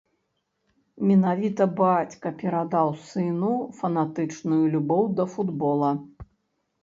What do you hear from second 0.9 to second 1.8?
Менавіта